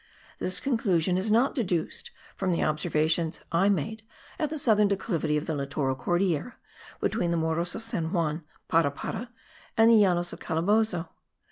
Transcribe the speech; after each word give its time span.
This 0.39 0.59
conclusion 0.59 1.15
is 1.15 1.29
not 1.29 1.53
deduced 1.53 2.09
from 2.35 2.51
the 2.51 2.63
observations 2.63 3.39
I 3.51 3.69
made 3.69 4.01
at 4.39 4.49
the 4.49 4.57
southern 4.57 4.87
declivity 4.87 5.37
of 5.37 5.45
the 5.45 5.53
littoral 5.53 5.95
Cordillera, 5.95 6.55
between 6.99 7.29
the 7.29 7.37
Morros 7.37 7.75
of 7.75 7.83
San 7.83 8.11
Juan, 8.11 8.43
Parapara 8.67 9.29
and 9.77 9.91
the 9.91 9.95
Llanos 10.01 10.33
of 10.33 10.39
Calabozo. 10.39 11.07